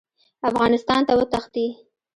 افغانستان 0.49 1.01
ته 1.07 1.13
وتښتي. 1.19 1.67